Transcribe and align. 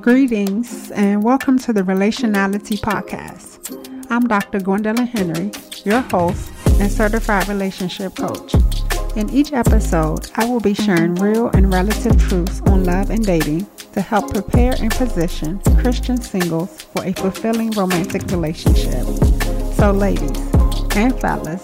Greetings 0.00 0.90
and 0.90 1.22
welcome 1.22 1.58
to 1.60 1.72
the 1.72 1.82
Relationality 1.82 2.78
Podcast. 2.80 4.08
I'm 4.10 4.26
Dr. 4.26 4.58
Gwendolyn 4.58 5.06
Henry, 5.06 5.52
your 5.84 6.00
host 6.00 6.50
and 6.80 6.90
certified 6.90 7.48
relationship 7.48 8.16
coach. 8.16 8.54
In 9.14 9.28
each 9.30 9.52
episode, 9.52 10.30
I 10.36 10.46
will 10.46 10.60
be 10.60 10.74
sharing 10.74 11.14
real 11.16 11.48
and 11.48 11.72
relative 11.72 12.20
truths 12.20 12.62
on 12.62 12.84
love 12.84 13.10
and 13.10 13.24
dating 13.24 13.66
to 13.92 14.00
help 14.00 14.32
prepare 14.32 14.74
and 14.80 14.90
position 14.90 15.60
Christian 15.78 16.20
singles 16.20 16.82
for 16.82 17.04
a 17.04 17.12
fulfilling 17.12 17.70
romantic 17.72 18.22
relationship. 18.30 19.04
So, 19.74 19.92
ladies 19.92 20.36
and 20.96 21.18
fellas, 21.20 21.62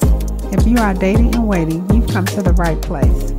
if 0.53 0.67
you 0.67 0.77
are 0.79 0.95
dating 0.95 1.35
and 1.35 1.49
waiting, 1.49 1.89
you've 1.93 2.09
come 2.09 2.27
to 2.27 2.43
the 2.43 2.53
right 2.53 2.81
place. 2.83 3.31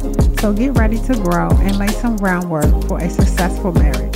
So, 0.41 0.54
get 0.54 0.77
ready 0.77 0.97
to 1.04 1.13
grow 1.15 1.49
and 1.49 1.77
lay 1.77 1.88
some 1.88 2.17
groundwork 2.17 2.88
for 2.88 2.98
a 2.98 3.09
successful 3.09 3.72
marriage. 3.73 4.09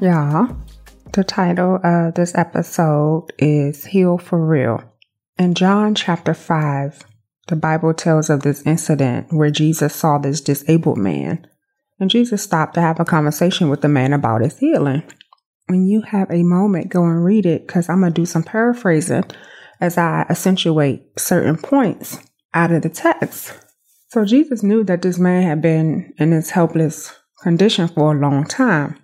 Y'all. 0.00 0.56
The 1.12 1.24
title 1.24 1.80
of 1.82 2.14
this 2.14 2.32
episode 2.36 3.32
is 3.36 3.84
Heal 3.86 4.16
for 4.16 4.38
Real. 4.38 4.80
In 5.40 5.54
John 5.54 5.96
chapter 5.96 6.34
5, 6.34 7.04
the 7.48 7.56
Bible 7.56 7.92
tells 7.94 8.30
of 8.30 8.42
this 8.42 8.64
incident 8.64 9.32
where 9.32 9.50
Jesus 9.50 9.92
saw 9.96 10.18
this 10.18 10.40
disabled 10.40 10.98
man, 10.98 11.44
and 11.98 12.10
Jesus 12.10 12.44
stopped 12.44 12.74
to 12.74 12.80
have 12.80 13.00
a 13.00 13.04
conversation 13.04 13.70
with 13.70 13.80
the 13.80 13.88
man 13.88 14.12
about 14.12 14.42
his 14.42 14.58
healing. 14.58 15.02
When 15.66 15.84
you 15.84 16.02
have 16.02 16.30
a 16.30 16.44
moment, 16.44 16.90
go 16.90 17.02
and 17.02 17.24
read 17.24 17.44
it 17.44 17.66
because 17.66 17.88
I'm 17.88 17.98
going 17.98 18.12
to 18.12 18.20
do 18.20 18.26
some 18.26 18.44
paraphrasing 18.44 19.24
as 19.80 19.98
I 19.98 20.26
accentuate 20.28 21.18
certain 21.18 21.56
points 21.56 22.18
out 22.54 22.70
of 22.70 22.82
the 22.82 22.88
text. 22.88 23.52
So 24.10 24.24
Jesus 24.24 24.62
knew 24.62 24.84
that 24.84 25.02
this 25.02 25.18
man 25.18 25.42
had 25.42 25.60
been 25.60 26.14
in 26.18 26.30
this 26.30 26.50
helpless 26.50 27.12
condition 27.42 27.88
for 27.88 28.14
a 28.14 28.20
long 28.20 28.44
time. 28.44 28.96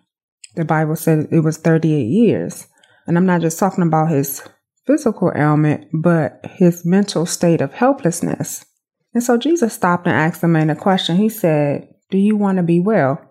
The 0.55 0.65
Bible 0.65 0.97
said 0.97 1.29
it 1.31 1.41
was 1.41 1.59
38 1.59 2.05
years. 2.05 2.67
And 3.07 3.17
I'm 3.17 3.27
not 3.27 3.41
just 3.41 3.59
talking 3.59 3.85
about 3.85 4.11
his 4.11 4.43
physical 4.87 5.33
ailment, 5.35 5.89
but 5.93 6.41
his 6.45 6.85
mental 6.85 7.27
state 7.27 7.61
of 7.61 7.73
helplessness. 7.73 8.65
And 9.13 9.23
so 9.23 9.37
Jesus 9.37 9.73
stopped 9.73 10.07
and 10.07 10.17
asked 10.17 10.41
the 10.41 10.49
man 10.49 10.71
a 10.71 10.77
question. 10.77 11.17
He 11.17 11.29
said, 11.29 11.89
Do 12.11 12.19
you 12.19 12.37
want 12.37 12.57
to 12.57 12.63
be 12.63 12.81
well? 12.81 13.31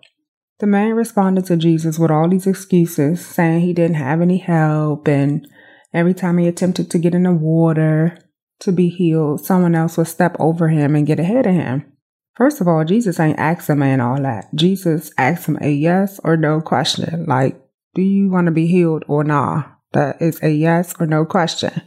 The 0.59 0.67
man 0.67 0.94
responded 0.94 1.45
to 1.45 1.57
Jesus 1.57 1.99
with 1.99 2.11
all 2.11 2.29
these 2.29 2.47
excuses, 2.47 3.25
saying 3.25 3.61
he 3.61 3.73
didn't 3.73 3.97
have 3.97 4.21
any 4.21 4.38
help, 4.38 5.07
and 5.07 5.45
every 5.94 6.13
time 6.13 6.38
he 6.38 6.47
attempted 6.47 6.89
to 6.91 6.99
get 6.99 7.16
in 7.16 7.23
the 7.23 7.33
water 7.33 8.17
to 8.59 8.71
be 8.71 8.88
healed, 8.88 9.44
someone 9.44 9.75
else 9.75 9.97
would 9.97 10.07
step 10.07 10.38
over 10.39 10.69
him 10.69 10.95
and 10.95 11.07
get 11.07 11.19
ahead 11.19 11.45
of 11.45 11.53
him. 11.53 11.92
First 12.36 12.62
of 12.62 12.67
all, 12.67 12.84
Jesus 12.84 13.20
ain't 13.20 13.39
asking 13.39 13.80
man 13.80 14.02
all 14.02 14.22
that. 14.22 14.53
Jesus 14.56 15.12
asked 15.17 15.48
him 15.48 15.58
a 15.62 15.72
yes 15.72 16.20
or 16.23 16.36
no 16.36 16.62
question. 16.62 17.25
Like, 17.28 17.62
do 17.94 18.02
you 18.02 18.30
want 18.30 18.45
to 18.45 18.52
be 18.52 18.67
healed 18.67 19.03
or 19.08 19.23
nah? 19.23 19.64
That 19.92 20.22
is 20.22 20.42
a 20.42 20.50
yes 20.50 20.95
or 21.00 21.06
no 21.06 21.25
question. 21.25 21.84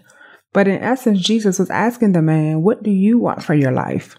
But 0.52 0.68
in 0.68 0.82
essence, 0.82 1.20
Jesus 1.20 1.58
was 1.58 1.70
asking 1.70 2.12
the 2.12 2.22
man, 2.22 2.62
what 2.62 2.82
do 2.82 2.90
you 2.90 3.18
want 3.18 3.42
for 3.42 3.54
your 3.54 3.72
life? 3.72 4.16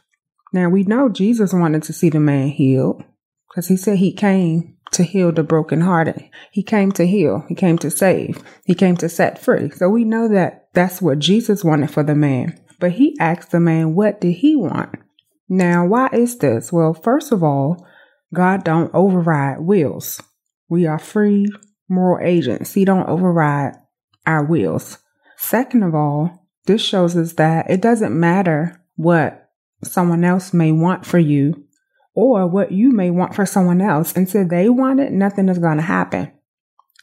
Now 0.53 0.69
we 0.69 0.83
know 0.83 1.09
Jesus 1.09 1.53
wanted 1.53 1.83
to 1.83 1.93
see 1.93 2.09
the 2.09 2.19
man 2.19 2.49
healed 2.49 3.03
because 3.49 3.67
he 3.69 3.77
said 3.77 3.97
he 3.97 4.11
came 4.11 4.75
to 4.91 5.03
heal 5.03 5.31
the 5.31 5.43
brokenhearted. 5.43 6.29
He 6.51 6.63
came 6.63 6.91
to 6.93 7.07
heal. 7.07 7.45
He 7.47 7.55
came 7.55 7.77
to 7.79 7.89
save. 7.89 8.43
He 8.65 8.75
came 8.75 8.97
to 8.97 9.09
set 9.09 9.39
free. 9.39 9.69
So 9.71 9.89
we 9.89 10.03
know 10.03 10.27
that 10.29 10.67
that's 10.73 11.01
what 11.01 11.19
Jesus 11.19 11.63
wanted 11.63 11.91
for 11.91 12.03
the 12.03 12.15
man. 12.15 12.59
But 12.79 12.93
he 12.93 13.17
asked 13.19 13.51
the 13.51 13.59
man, 13.59 13.95
what 13.95 14.21
did 14.21 14.33
he 14.33 14.55
want? 14.55 14.95
Now, 15.49 15.85
why 15.85 16.09
is 16.11 16.37
this? 16.37 16.71
Well, 16.71 16.93
first 16.93 17.31
of 17.31 17.43
all, 17.43 17.85
God 18.33 18.63
don't 18.63 18.93
override 18.93 19.61
wills. 19.61 20.21
We 20.69 20.85
are 20.85 20.99
free 20.99 21.47
moral 21.87 22.25
agents. 22.25 22.73
He 22.73 22.83
don't 22.83 23.07
override 23.07 23.75
our 24.25 24.43
wills. 24.43 24.97
Second 25.37 25.83
of 25.83 25.95
all, 25.95 26.47
this 26.65 26.81
shows 26.81 27.15
us 27.15 27.33
that 27.33 27.69
it 27.69 27.81
doesn't 27.81 28.17
matter 28.17 28.83
what 28.95 29.49
someone 29.83 30.23
else 30.23 30.53
may 30.53 30.71
want 30.71 31.05
for 31.05 31.19
you 31.19 31.65
or 32.13 32.47
what 32.47 32.71
you 32.71 32.91
may 32.91 33.09
want 33.09 33.33
for 33.33 33.45
someone 33.45 33.79
else. 33.79 34.15
Until 34.15 34.45
they 34.45 34.67
want 34.67 34.99
it, 34.99 35.13
nothing 35.13 35.47
is 35.47 35.59
going 35.59 35.77
to 35.77 35.83
happen. 35.83 36.31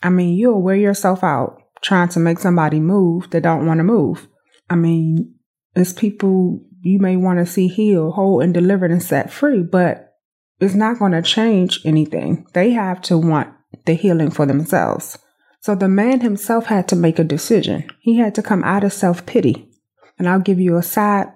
I 0.02 0.10
mean, 0.10 0.36
you'll 0.36 0.60
wear 0.60 0.76
yourself 0.76 1.24
out 1.24 1.62
trying 1.80 2.08
to 2.08 2.20
make 2.20 2.38
somebody 2.38 2.80
move 2.80 3.30
that 3.30 3.42
don't 3.42 3.66
want 3.66 3.78
to 3.78 3.84
move. 3.84 4.26
I 4.68 4.74
mean, 4.74 5.33
it's 5.74 5.92
people 5.92 6.64
you 6.82 6.98
may 6.98 7.16
want 7.16 7.38
to 7.38 7.46
see 7.46 7.68
healed, 7.68 8.14
whole, 8.14 8.40
and 8.40 8.52
delivered 8.52 8.90
and 8.90 9.02
set 9.02 9.32
free, 9.32 9.62
but 9.62 10.14
it's 10.60 10.74
not 10.74 10.98
going 10.98 11.12
to 11.12 11.22
change 11.22 11.80
anything. 11.84 12.46
They 12.52 12.70
have 12.70 13.00
to 13.02 13.18
want 13.18 13.52
the 13.86 13.94
healing 13.94 14.30
for 14.30 14.46
themselves. 14.46 15.18
So 15.60 15.74
the 15.74 15.88
man 15.88 16.20
himself 16.20 16.66
had 16.66 16.88
to 16.88 16.96
make 16.96 17.18
a 17.18 17.24
decision. 17.24 17.88
He 18.00 18.18
had 18.18 18.34
to 18.34 18.42
come 18.42 18.62
out 18.64 18.84
of 18.84 18.92
self 18.92 19.24
pity. 19.26 19.70
And 20.18 20.28
I'll 20.28 20.40
give 20.40 20.60
you 20.60 20.76
a 20.76 20.82
side 20.82 21.28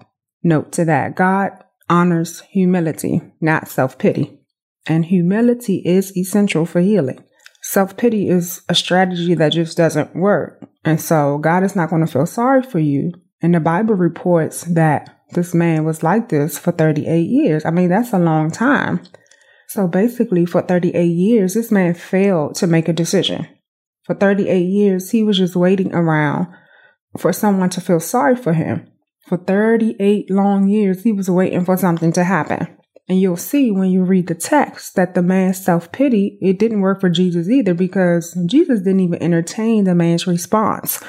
note 0.42 0.70
to 0.72 0.84
that. 0.84 1.16
God 1.16 1.52
honors 1.88 2.40
humility, 2.50 3.22
not 3.40 3.68
self 3.68 3.98
pity. 3.98 4.38
And 4.86 5.06
humility 5.06 5.82
is 5.84 6.16
essential 6.16 6.66
for 6.66 6.80
healing. 6.80 7.24
Self 7.62 7.96
pity 7.96 8.28
is 8.28 8.62
a 8.68 8.74
strategy 8.74 9.34
that 9.34 9.52
just 9.52 9.76
doesn't 9.76 10.14
work. 10.14 10.62
And 10.84 11.00
so 11.00 11.38
God 11.38 11.62
is 11.64 11.74
not 11.74 11.90
going 11.90 12.04
to 12.04 12.12
feel 12.12 12.26
sorry 12.26 12.62
for 12.62 12.78
you. 12.78 13.12
And 13.40 13.54
the 13.54 13.60
Bible 13.60 13.94
reports 13.94 14.62
that 14.62 15.14
this 15.32 15.54
man 15.54 15.84
was 15.84 16.02
like 16.02 16.28
this 16.28 16.58
for 16.58 16.72
38 16.72 17.20
years. 17.20 17.64
I 17.64 17.70
mean, 17.70 17.88
that's 17.88 18.12
a 18.12 18.18
long 18.18 18.50
time. 18.50 19.00
So 19.68 19.86
basically, 19.86 20.46
for 20.46 20.62
38 20.62 21.04
years, 21.04 21.54
this 21.54 21.70
man 21.70 21.94
failed 21.94 22.54
to 22.56 22.66
make 22.66 22.88
a 22.88 22.92
decision. 22.92 23.46
For 24.04 24.14
38 24.14 24.58
years, 24.60 25.10
he 25.10 25.22
was 25.22 25.36
just 25.36 25.54
waiting 25.54 25.94
around 25.94 26.46
for 27.18 27.32
someone 27.32 27.68
to 27.70 27.80
feel 27.80 28.00
sorry 28.00 28.36
for 28.36 28.54
him. 28.54 28.90
For 29.26 29.36
38 29.36 30.30
long 30.30 30.68
years, 30.68 31.02
he 31.02 31.12
was 31.12 31.28
waiting 31.28 31.66
for 31.66 31.76
something 31.76 32.12
to 32.12 32.24
happen. 32.24 32.78
And 33.08 33.20
you'll 33.20 33.36
see 33.36 33.70
when 33.70 33.90
you 33.90 34.04
read 34.04 34.26
the 34.26 34.34
text 34.34 34.94
that 34.96 35.14
the 35.14 35.22
man's 35.22 35.62
self 35.62 35.92
pity, 35.92 36.38
it 36.40 36.58
didn't 36.58 36.80
work 36.80 37.00
for 37.00 37.10
Jesus 37.10 37.48
either 37.48 37.74
because 37.74 38.36
Jesus 38.46 38.80
didn't 38.80 39.00
even 39.00 39.22
entertain 39.22 39.84
the 39.84 39.94
man's 39.94 40.26
response 40.26 41.02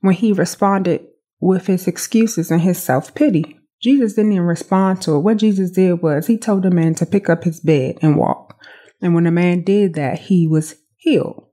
when 0.00 0.14
he 0.14 0.32
responded 0.32 1.06
with 1.40 1.66
his 1.66 1.86
excuses 1.86 2.50
and 2.50 2.62
his 2.62 2.82
self 2.82 3.14
pity. 3.14 3.58
Jesus 3.82 4.14
didn't 4.14 4.32
even 4.32 4.44
respond 4.44 5.02
to 5.02 5.16
it. 5.16 5.20
What 5.20 5.36
Jesus 5.36 5.70
did 5.70 6.02
was 6.02 6.26
he 6.26 6.38
told 6.38 6.62
the 6.62 6.70
man 6.70 6.94
to 6.96 7.06
pick 7.06 7.28
up 7.28 7.44
his 7.44 7.60
bed 7.60 7.98
and 8.02 8.16
walk. 8.16 8.58
And 9.02 9.14
when 9.14 9.24
the 9.24 9.30
man 9.30 9.62
did 9.62 9.94
that, 9.94 10.18
he 10.18 10.46
was 10.46 10.76
healed. 10.96 11.46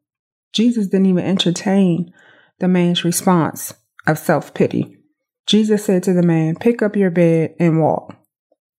Jesus 0.54 0.88
didn't 0.88 1.08
even 1.08 1.26
entertain 1.26 2.14
the 2.60 2.68
man's 2.68 3.04
response 3.04 3.74
of 4.08 4.18
self 4.18 4.54
pity. 4.54 4.98
Jesus 5.46 5.84
said 5.84 6.04
to 6.04 6.14
the 6.14 6.24
man, 6.24 6.56
Pick 6.56 6.82
up 6.82 6.96
your 6.96 7.12
bed 7.12 7.56
and 7.60 7.82
walk. 7.82 8.16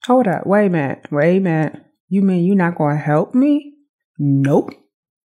Hold 0.07 0.27
up, 0.27 0.47
wait 0.47 0.67
a 0.67 0.71
minute, 0.71 1.07
wait 1.11 1.39
a 1.39 1.41
minute. 1.41 1.85
You 2.09 2.23
mean 2.23 2.45
you're 2.45 2.57
not 2.57 2.77
going 2.77 2.97
to 2.97 3.03
help 3.03 3.35
me? 3.35 3.75
Nope. 4.19 4.71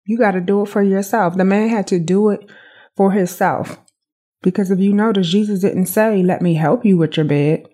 You 0.04 0.18
got 0.18 0.32
to 0.32 0.40
do 0.40 0.62
it 0.62 0.68
for 0.68 0.82
yourself. 0.82 1.36
The 1.36 1.44
man 1.44 1.68
had 1.68 1.86
to 1.88 1.98
do 1.98 2.30
it 2.30 2.48
for 2.96 3.12
himself. 3.12 3.78
Because 4.42 4.70
if 4.70 4.78
you 4.78 4.92
notice, 4.92 5.28
Jesus 5.28 5.60
didn't 5.60 5.86
say, 5.86 6.22
Let 6.22 6.42
me 6.42 6.54
help 6.54 6.84
you 6.84 6.96
with 6.96 7.16
your 7.16 7.26
bed. 7.26 7.68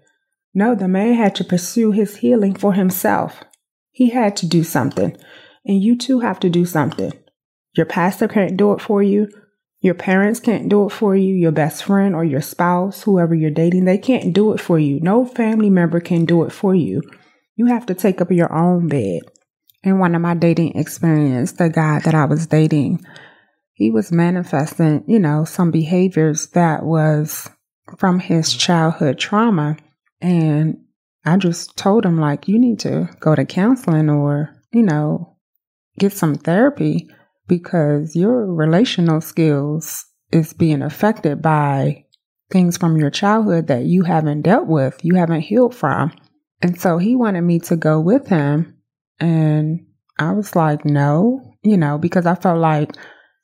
No, 0.55 0.75
the 0.75 0.89
man 0.89 1.15
had 1.15 1.35
to 1.37 1.45
pursue 1.45 1.91
his 1.91 2.17
healing 2.17 2.55
for 2.55 2.75
himself. 2.75 3.43
He 3.91 4.11
had 4.11 4.37
to 4.37 4.47
do 4.47 4.65
something. 4.65 5.17
And 5.67 5.83
you 5.83 5.97
too 5.97 6.21
have 6.21 6.41
to 6.41 6.51
do 6.51 6.65
something. 6.65 7.13
Your 7.77 7.87
pastor 7.87 8.29
can't 8.29 8.57
do 8.57 8.73
it 8.73 8.81
for 8.81 9.03
you. 9.03 9.29
Your 9.81 9.95
parents 9.95 10.41
can't 10.41 10.69
do 10.69 10.87
it 10.87 10.93
for 10.93 11.15
you. 11.17 11.35
Your 11.35 11.53
best 11.53 11.85
friend 11.85 12.15
or 12.15 12.25
your 12.25 12.41
spouse, 12.41 13.03
whoever 13.03 13.35
you're 13.35 13.51
dating, 13.51 13.85
they 13.85 13.99
can't 13.99 14.33
do 14.33 14.53
it 14.53 14.61
for 14.61 14.79
you. 14.79 15.01
No 15.01 15.27
family 15.27 15.71
member 15.71 16.01
can 16.01 16.25
do 16.25 16.45
it 16.45 16.53
for 16.53 16.75
you. 16.75 17.03
You 17.57 17.67
have 17.67 17.87
to 17.87 17.95
take 17.95 18.21
up 18.21 18.31
your 18.31 18.53
own 18.53 18.89
bed. 18.89 19.23
In 19.83 19.99
one 19.99 20.15
of 20.15 20.23
my 20.23 20.35
dating 20.35 20.79
experience, 20.79 21.53
the 21.53 21.69
guy 21.69 21.99
that 22.01 22.15
I 22.15 22.25
was 22.25 22.47
dating, 22.47 23.05
he 23.75 23.91
was 23.91 24.13
manifesting, 24.13 25.05
you 25.07 25.19
know, 25.19 25.45
some 25.45 25.71
behaviors 25.71 26.47
that 26.49 26.85
was 26.85 27.51
from 27.99 28.21
his 28.21 28.55
childhood 28.55 29.19
trauma. 29.19 29.77
And 30.21 30.79
I 31.25 31.37
just 31.37 31.77
told 31.77 32.07
him, 32.07 32.19
like, 32.19 32.49
you 32.49 32.59
need 32.59 32.79
to 32.81 33.11
go 33.21 33.35
to 33.35 33.45
counseling 33.45 34.09
or, 34.09 34.55
you 34.73 34.83
know, 34.83 35.37
get 35.99 36.13
some 36.13 36.37
therapy 36.37 37.09
because 37.49 38.15
your 38.15 38.47
relational 38.47 39.21
skills 39.21 40.07
is 40.31 40.53
being 40.53 40.83
affected 40.83 41.43
by 41.43 42.05
things 42.51 42.77
from 42.77 42.97
your 42.97 43.11
childhood 43.11 43.67
that 43.67 43.85
you 43.85 44.03
haven't 44.05 44.43
dealt 44.43 44.69
with, 44.69 45.05
you 45.05 45.15
haven't 45.15 45.41
healed 45.41 45.75
from. 45.75 46.13
And 46.63 46.81
so 46.81 46.99
he 46.99 47.17
wanted 47.17 47.43
me 47.43 47.59
to 47.61 47.77
go 47.77 48.01
with 48.01 48.29
him. 48.29 48.79
And 49.19 49.87
I 50.19 50.33
was 50.33 50.55
like, 50.55 50.85
no, 50.85 51.57
you 51.63 51.77
know, 51.77 51.99
because 51.99 52.27
I 52.27 52.35
felt 52.37 52.61
like 52.61 52.93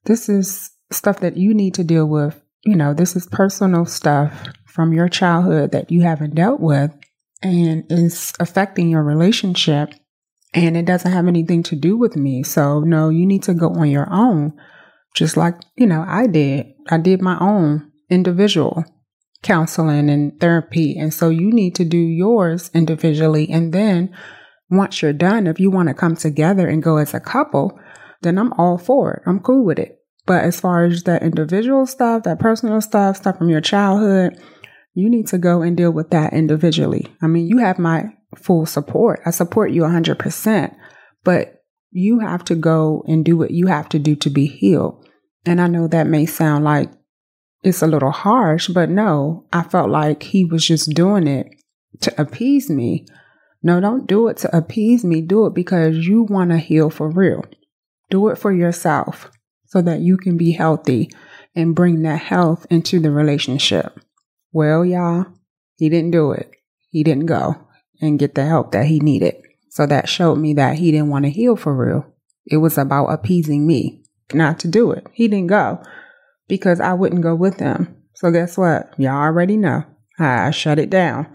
this 0.05 0.29
is 0.29 0.71
stuff 0.91 1.21
that 1.21 1.37
you 1.37 1.55
need 1.55 1.75
to 1.75 1.85
deal 1.85 2.07
with. 2.07 2.41
You 2.65 2.77
know, 2.77 2.95
this 2.95 3.17
is 3.17 3.27
personal 3.27 3.87
stuff 3.87 4.49
from 4.67 4.93
your 4.93 5.09
childhood 5.09 5.73
that 5.73 5.91
you 5.91 6.03
haven't 6.03 6.35
dealt 6.35 6.61
with. 6.61 6.91
and 7.43 7.85
it's 7.91 8.35
affecting 8.39 8.91
your 8.91 9.03
relationship 9.03 9.95
and 10.53 10.77
it 10.77 10.85
doesn't 10.85 11.13
have 11.13 11.27
anything 11.27 11.63
to 11.65 11.77
do 11.77 11.97
with 11.97 12.17
me. 12.17 12.43
So 12.43 12.81
no, 12.81 13.09
you 13.09 13.25
need 13.25 13.43
to 13.45 13.55
go 13.55 13.71
on 13.71 13.91
your 13.91 14.13
own. 14.13 14.53
Just 15.15 15.37
like, 15.37 15.55
you 15.77 15.87
know, 15.87 16.05
I 16.07 16.27
did. 16.27 16.67
I 16.91 16.99
did 16.99 17.23
my 17.23 17.39
own 17.41 17.91
individual 18.11 18.85
counseling 19.43 20.11
and 20.11 20.39
therapy. 20.39 20.99
And 20.99 21.15
so 21.15 21.31
you 21.31 21.51
need 21.51 21.75
to 21.77 21.85
do 21.85 21.99
yours 21.99 22.71
individually. 22.75 23.49
And 23.49 23.73
then 23.73 24.15
once 24.71 25.01
you're 25.01 25.13
done, 25.13 25.47
if 25.47 25.59
you 25.59 25.71
want 25.71 25.89
to 25.89 25.95
come 25.95 26.15
together 26.15 26.69
and 26.69 26.83
go 26.83 26.99
as 26.99 27.15
a 27.15 27.21
couple, 27.21 27.79
then 28.23 28.39
I'm 28.39 28.53
all 28.55 28.79
for 28.79 29.15
it. 29.15 29.23
I'm 29.27 29.41
cool 29.41 29.65
with 29.65 29.79
it. 29.79 29.99
But 30.27 30.45
as 30.45 30.61
far 30.61 30.85
as 30.85 31.05
that 31.05 31.23
individual 31.23 31.87
stuff, 31.87 32.23
that 32.25 32.39
personal 32.39 32.81
stuff, 32.81 33.17
stuff 33.17 33.39
from 33.39 33.51
your 33.51 33.61
childhood, 33.61 34.39
you 34.95 35.09
need 35.09 35.27
to 35.29 35.39
go 35.39 35.63
and 35.63 35.77
deal 35.77 35.91
with 35.91 36.11
that 36.11 36.33
individually. 36.33 37.07
I 37.23 37.27
mean, 37.27 37.47
you 37.47 37.59
have 37.59 37.79
my 37.79 38.11
full 38.37 38.67
support. 38.67 39.21
I 39.25 39.31
support 39.31 39.73
you 39.73 39.83
100%, 39.83 40.75
but 41.25 41.63
you 41.91 42.21
have 42.21 42.45
to 42.45 42.55
go 42.55 43.03
and 43.07 43.25
do 43.25 43.37
what 43.37 43.51
you 43.51 43.67
have 43.67 43.89
to 43.91 43.99
do 43.99 44.15
to 44.17 44.31
be 44.31 44.47
healed. 44.47 45.07
And 45.45 45.61
I 45.61 45.67
know 45.67 45.89
that 45.89 46.07
may 46.07 46.27
sound 46.27 46.65
like 46.65 46.91
it's 47.63 47.83
a 47.83 47.87
little 47.87 48.11
harsh, 48.11 48.69
but 48.69 48.89
no, 48.89 49.47
I 49.53 49.63
felt 49.63 49.91
like 49.91 50.23
he 50.23 50.45
was 50.45 50.67
just 50.67 50.91
doing 50.91 51.27
it 51.27 51.49
to 52.01 52.21
appease 52.21 52.71
me. 52.71 53.07
No, 53.63 53.81
don't 53.81 54.07
do 54.07 54.29
it 54.29 54.39
to 54.39 54.57
appease 54.57 55.05
me. 55.05 55.21
Do 55.21 55.47
it 55.47 55.55
because 55.55 56.07
you 56.07 56.23
want 56.23 56.51
to 56.51 56.59
heal 56.59 56.89
for 56.89 57.11
real. 57.11 57.45
Do 58.11 58.29
it 58.29 58.39
for 58.39 58.53
yourself 58.53 59.31
so 59.67 59.81
that 59.83 60.01
you 60.01 60.17
can 60.17 60.37
be 60.37 60.53
healthy 60.53 61.11
and 61.55 61.75
bring 61.75 62.03
that 62.03 62.21
health 62.21 62.67
into 62.71 63.01
the 63.01 63.11
relationship. 63.11 63.99
Well, 64.53 64.85
y'all, 64.85 65.27
he 65.77 65.89
didn't 65.89 66.11
do 66.11 66.33
it. 66.33 66.51
He 66.91 67.05
didn't 67.05 67.27
go 67.27 67.57
and 68.01 68.19
get 68.19 68.35
the 68.35 68.45
help 68.45 68.73
that 68.73 68.87
he 68.87 69.01
needed. 69.01 69.37
So 69.71 69.87
that 69.87 70.09
showed 70.09 70.37
me 70.37 70.55
that 70.55 70.79
he 70.79 70.91
didn't 70.91 71.11
want 71.11 71.25
to 71.25 71.31
heal 71.31 71.57
for 71.57 71.75
real. 71.75 72.05
It 72.47 72.57
was 72.57 72.77
about 72.77 73.07
appeasing 73.07 73.67
me 73.67 74.03
not 74.35 74.59
to 74.61 74.69
do 74.69 74.91
it. 74.91 75.07
He 75.13 75.29
didn't 75.29 75.49
go 75.49 75.83
because 76.49 76.81
I 76.81 76.95
wouldn't 76.95 77.23
go 77.23 77.35
with 77.35 77.61
him. 77.61 77.97
So 78.15 78.31
guess 78.31 78.59
what? 78.59 78.93
Y'all 78.99 79.15
already 79.15 79.57
know. 79.57 79.85
I 80.19 80.51
shut 80.51 80.79
it 80.79 80.91
down. 80.91 81.35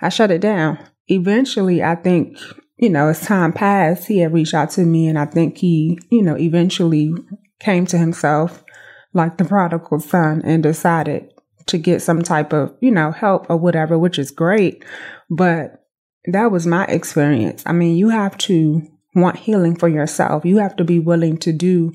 I 0.00 0.08
shut 0.08 0.30
it 0.30 0.40
down. 0.40 0.78
Eventually, 1.06 1.82
I 1.82 1.94
think, 1.94 2.36
you 2.78 2.88
know, 2.88 3.08
as 3.08 3.20
time 3.20 3.52
passed, 3.52 4.06
he 4.06 4.18
had 4.18 4.32
reached 4.32 4.54
out 4.54 4.70
to 4.70 4.82
me 4.82 5.08
and 5.08 5.18
I 5.18 5.26
think 5.26 5.58
he, 5.58 5.98
you 6.10 6.22
know, 6.22 6.36
eventually 6.36 7.12
came 7.58 7.86
to 7.86 7.98
himself 7.98 8.64
like 9.12 9.36
the 9.36 9.44
prodigal 9.44 10.00
son 10.00 10.42
and 10.44 10.62
decided 10.62 11.32
to 11.66 11.76
get 11.76 12.02
some 12.02 12.22
type 12.22 12.52
of, 12.52 12.74
you 12.80 12.90
know, 12.90 13.10
help 13.10 13.46
or 13.50 13.56
whatever, 13.56 13.98
which 13.98 14.18
is 14.18 14.30
great. 14.30 14.84
But 15.28 15.84
that 16.26 16.52
was 16.52 16.66
my 16.66 16.84
experience. 16.84 17.62
I 17.66 17.72
mean, 17.72 17.96
you 17.96 18.10
have 18.10 18.38
to 18.38 18.82
want 19.14 19.36
healing 19.36 19.74
for 19.74 19.88
yourself. 19.88 20.44
You 20.44 20.58
have 20.58 20.76
to 20.76 20.84
be 20.84 20.98
willing 20.98 21.36
to 21.38 21.52
do 21.52 21.92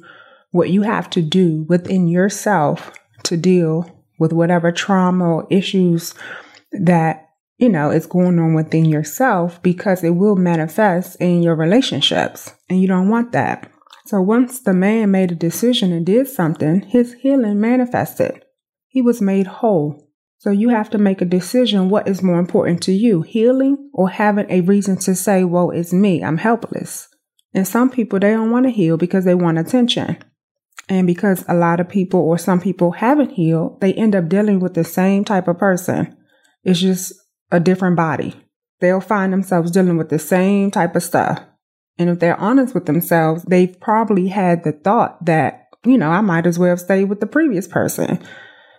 what 0.51 0.69
you 0.69 0.81
have 0.81 1.09
to 1.11 1.21
do 1.21 1.65
within 1.69 2.07
yourself 2.07 2.91
to 3.23 3.37
deal 3.37 3.89
with 4.19 4.33
whatever 4.33 4.71
trauma 4.71 5.25
or 5.25 5.47
issues 5.49 6.13
that, 6.71 7.29
you 7.57 7.69
know, 7.69 7.91
is 7.91 8.05
going 8.05 8.39
on 8.39 8.53
within 8.53 8.85
yourself 8.85 9.61
because 9.61 10.03
it 10.03 10.11
will 10.11 10.35
manifest 10.35 11.17
in 11.19 11.43
your 11.43 11.55
relationships 11.55 12.53
and 12.69 12.81
you 12.81 12.87
don't 12.87 13.09
want 13.09 13.31
that. 13.31 13.71
So 14.05 14.21
once 14.21 14.59
the 14.59 14.73
man 14.73 15.11
made 15.11 15.31
a 15.31 15.35
decision 15.35 15.93
and 15.93 16.05
did 16.05 16.27
something, 16.27 16.81
his 16.81 17.13
healing 17.13 17.61
manifested. 17.61 18.43
He 18.87 19.01
was 19.01 19.21
made 19.21 19.47
whole. 19.47 20.09
So 20.39 20.51
you 20.51 20.69
have 20.69 20.89
to 20.89 20.97
make 20.97 21.21
a 21.21 21.25
decision 21.25 21.89
what 21.89 22.07
is 22.07 22.21
more 22.21 22.37
important 22.37 22.83
to 22.83 22.91
you, 22.91 23.21
healing 23.21 23.89
or 23.93 24.09
having 24.09 24.45
a 24.49 24.61
reason 24.61 24.97
to 24.97 25.15
say, 25.15 25.45
well, 25.45 25.71
it's 25.71 25.93
me, 25.93 26.21
I'm 26.21 26.37
helpless. 26.37 27.07
And 27.53 27.67
some 27.67 27.89
people, 27.89 28.19
they 28.19 28.31
don't 28.31 28.51
want 28.51 28.65
to 28.65 28.71
heal 28.71 28.97
because 28.97 29.23
they 29.23 29.35
want 29.35 29.57
attention. 29.57 30.17
And 30.89 31.07
because 31.07 31.45
a 31.47 31.53
lot 31.53 31.79
of 31.79 31.87
people 31.87 32.19
or 32.19 32.37
some 32.37 32.59
people 32.59 32.91
haven't 32.91 33.31
healed, 33.31 33.79
they 33.79 33.93
end 33.93 34.15
up 34.15 34.27
dealing 34.27 34.59
with 34.59 34.73
the 34.73 34.83
same 34.83 35.23
type 35.23 35.47
of 35.47 35.57
person. 35.57 36.17
It's 36.63 36.81
just 36.81 37.13
a 37.53 37.59
different 37.59 37.95
body. 37.95 38.35
They'll 38.81 38.99
find 38.99 39.31
themselves 39.31 39.71
dealing 39.71 39.95
with 39.95 40.09
the 40.09 40.19
same 40.19 40.71
type 40.71 40.95
of 40.95 41.03
stuff. 41.03 41.39
And 41.97 42.09
if 42.09 42.19
they're 42.19 42.39
honest 42.39 42.73
with 42.73 42.87
themselves, 42.87 43.43
they've 43.43 43.79
probably 43.79 44.27
had 44.27 44.63
the 44.63 44.71
thought 44.71 45.23
that, 45.25 45.67
you 45.85 45.97
know, 45.97 46.09
I 46.09 46.21
might 46.21 46.47
as 46.47 46.57
well 46.57 46.75
stay 46.75 47.03
with 47.03 47.19
the 47.19 47.27
previous 47.27 47.67
person 47.67 48.19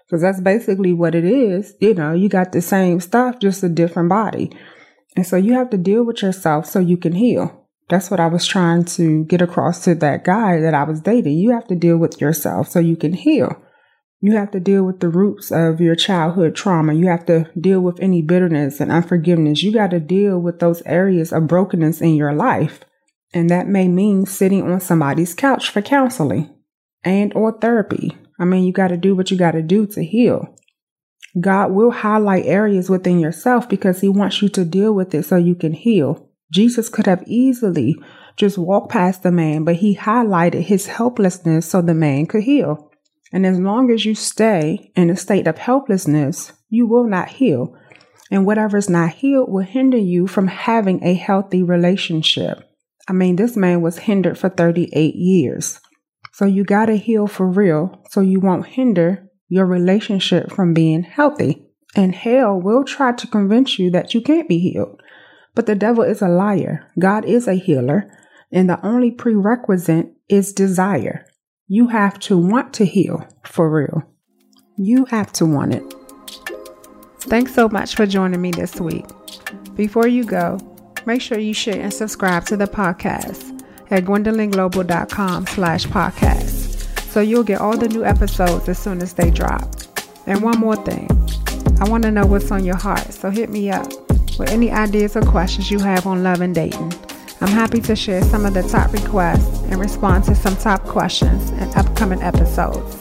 because 0.05 0.21
that's 0.21 0.41
basically 0.41 0.93
what 0.93 1.15
it 1.15 1.25
is. 1.25 1.75
You 1.81 1.95
know, 1.95 2.13
you 2.13 2.29
got 2.29 2.53
the 2.53 2.61
same 2.61 3.01
stuff, 3.01 3.39
just 3.39 3.63
a 3.63 3.69
different 3.69 4.09
body. 4.09 4.51
And 5.17 5.25
so 5.25 5.37
you 5.37 5.53
have 5.55 5.71
to 5.71 5.79
deal 5.79 6.03
with 6.03 6.23
yourself 6.23 6.67
so 6.67 6.81
you 6.81 6.97
can 6.97 7.13
heal. 7.13 7.67
That's 7.89 8.11
what 8.11 8.19
I 8.19 8.27
was 8.27 8.45
trying 8.45 8.85
to 8.97 9.25
get 9.27 9.41
across 9.41 9.85
to 9.85 9.95
that 9.95 10.25
guy 10.25 10.61
that 10.61 10.75
I 10.75 10.83
was 10.83 11.01
dating. 11.01 11.39
You 11.39 11.53
have 11.53 11.69
to 11.69 11.77
deal 11.77 11.97
with 11.97 12.21
yourself 12.21 12.69
so 12.69 12.81
you 12.81 12.97
can 12.97 13.13
heal. 13.13 13.64
You 14.25 14.37
have 14.37 14.53
to 14.53 14.61
deal 14.61 14.85
with 14.85 15.01
the 15.01 15.11
roots 15.11 15.53
of 15.53 15.83
your 15.83 15.95
childhood 15.95 16.55
trauma. 16.57 16.95
You 16.95 17.09
have 17.09 17.27
to 17.27 17.51
deal 17.61 17.81
with 17.81 18.01
any 18.01 18.23
bitterness 18.23 18.81
and 18.81 18.91
unforgiveness. 18.91 19.63
You 19.63 19.73
got 19.73 19.91
to 19.91 20.01
deal 20.01 20.39
with 20.39 20.61
those 20.61 20.83
areas 20.87 21.31
of 21.31 21.47
brokenness 21.47 22.01
in 22.01 22.15
your 22.15 22.33
life. 22.33 22.81
And 23.35 23.51
that 23.51 23.69
may 23.69 23.87
mean 23.87 24.25
sitting 24.25 24.63
on 24.63 24.81
somebody's 24.81 25.35
couch 25.35 25.69
for 25.69 25.83
counseling 25.83 26.55
and 27.03 27.35
or 27.35 27.53
therapy 27.53 28.17
I 28.39 28.45
mean, 28.45 28.65
you 28.65 28.73
got 28.73 28.89
to 28.89 28.97
do 28.97 29.15
what 29.15 29.31
you 29.31 29.37
got 29.37 29.53
to 29.53 29.63
do 29.63 29.87
to 29.89 30.05
heal. 30.05 30.55
God 31.41 31.73
will 31.73 31.91
highlight 31.91 32.47
areas 32.47 32.89
within 32.89 33.19
yourself 33.21 33.69
because 33.69 34.01
he 34.01 34.09
wants 34.09 34.41
you 34.43 34.49
to 34.51 34.65
deal 34.65 34.93
with 34.93 35.15
it 35.15 35.25
so 35.25 35.37
you 35.37 35.55
can 35.55 35.73
heal. 35.73 36.29
Jesus 36.53 36.89
could 36.89 37.07
have 37.07 37.25
easily 37.27 37.97
just 38.37 38.59
walked 38.59 38.91
past 38.91 39.23
the 39.23 39.33
man, 39.33 39.65
but 39.65 39.77
he 39.77 39.97
highlighted 39.97 40.63
his 40.63 40.87
helplessness 40.87 41.67
so 41.67 41.81
the 41.81 41.95
man 41.95 42.27
could 42.27 42.43
heal. 42.43 42.91
And 43.35 43.45
as 43.45 43.59
long 43.59 43.91
as 43.91 44.05
you 44.05 44.15
stay 44.15 44.93
in 44.95 45.11
a 45.11 45.17
state 45.17 45.49
of 45.49 45.59
helplessness, 45.59 46.53
you 46.69 46.87
will 46.87 47.03
not 47.03 47.29
heal. 47.29 47.77
And 48.31 48.47
whatever 48.47 48.77
is 48.77 48.89
not 48.89 49.11
healed 49.11 49.51
will 49.51 49.65
hinder 49.65 49.99
you 49.99 50.29
from 50.29 50.47
having 50.47 51.03
a 51.03 51.15
healthy 51.15 51.61
relationship. 51.61 52.63
I 53.09 53.13
mean, 53.13 53.35
this 53.35 53.57
man 53.57 53.83
was 53.83 53.99
hindered 53.99 54.39
for 54.39 54.51
38 54.51 55.17
years. 55.17 55.81
So 56.33 56.45
you 56.45 56.63
got 56.63 56.87
to 56.87 56.97
heal 56.97 57.27
for 57.27 57.49
real 57.49 58.05
so 58.09 58.21
you 58.21 58.39
won't 58.39 58.67
hinder 58.69 59.29
your 59.49 59.67
relationship 59.67 60.53
from 60.53 60.73
being 60.73 61.03
healthy. 61.03 61.67
And 61.97 62.15
hell 62.15 62.61
will 62.61 62.85
try 62.85 63.11
to 63.11 63.27
convince 63.27 63.81
you 63.81 63.91
that 63.91 64.15
you 64.15 64.21
can't 64.21 64.49
be 64.49 64.59
healed. 64.59 65.03
But 65.57 65.67
the 65.67 65.75
devil 65.75 66.05
is 66.05 66.23
a 66.23 66.29
liar. 66.29 66.89
God 67.01 67.25
is 67.25 67.49
a 67.49 67.55
healer. 67.55 68.09
And 68.53 68.71
the 68.71 68.85
only 68.87 69.11
prerequisite 69.11 70.13
is 70.29 70.53
desire. 70.53 71.27
You 71.67 71.89
have 71.89 72.19
to 72.21 72.37
want 72.37 72.75
to 72.75 72.85
heal 72.85 73.27
for 73.43 73.71
real. 73.71 74.03
You 74.77 75.07
have 75.07 75.33
to 75.35 75.47
want 75.47 75.75
it. 75.75 75.95
Thanks 77.21 77.55
so 77.55 77.71
much 77.71 77.95
for 77.95 78.05
joining 78.05 78.43
me 78.43 78.51
this 78.51 78.79
week. 78.79 79.07
Before 79.75 80.07
you 80.07 80.25
go, 80.25 80.59
make 81.07 81.23
sure 81.23 81.39
you 81.39 81.55
share 81.55 81.81
and 81.81 81.93
subscribe 81.93 82.45
to 82.47 82.59
the 82.59 82.67
podcast 82.67 83.63
at 83.91 84.05
gwendolynglobal.com 84.05 85.47
slash 85.47 85.87
podcast. 85.87 86.91
So 87.09 87.23
you'll 87.23 87.45
get 87.45 87.63
all 87.63 87.79
the 87.79 87.89
new 87.89 88.05
episodes 88.05 88.69
as 88.69 88.79
soon 88.79 89.01
as 89.01 89.15
they 89.15 89.31
drop. 89.31 89.75
And 90.27 90.43
one 90.43 90.59
more 90.59 90.77
thing. 90.77 91.09
I 91.81 91.89
want 91.89 92.03
to 92.03 92.11
know 92.11 92.27
what's 92.27 92.51
on 92.51 92.67
your 92.67 92.77
heart, 92.77 93.11
so 93.15 93.31
hit 93.31 93.49
me 93.49 93.71
up 93.71 93.89
with 94.39 94.51
any 94.51 94.71
ideas 94.71 95.17
or 95.17 95.23
questions 95.23 95.71
you 95.71 95.79
have 95.79 96.07
on 96.07 96.23
love 96.23 96.43
and 96.43 96.55
dating. 96.55 96.93
I'm 97.41 97.49
happy 97.49 97.81
to 97.83 97.97
share 97.97 98.23
some 98.23 98.47
of 98.47 98.55
the 98.55 98.63
top 98.63 98.93
requests 98.93 99.63
and 99.65 99.79
respond 99.79 100.25
to 100.25 100.35
some 100.35 100.57
top 100.57 100.83
questions 100.85 101.51
in 101.51 101.63
upcoming 101.75 102.23
episodes. 102.23 102.97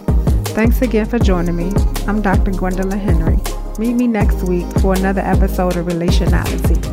Thanks 0.51 0.81
again 0.81 1.05
for 1.05 1.19
joining 1.19 1.55
me. 1.55 1.71
I'm 2.07 2.21
Dr. 2.21 2.51
Gwendolyn 2.51 2.99
Henry. 2.99 3.39
Meet 3.79 3.93
me 3.93 4.07
next 4.07 4.43
week 4.43 4.65
for 4.79 4.93
another 4.95 5.21
episode 5.21 5.77
of 5.77 5.85
Relationality. 5.85 6.92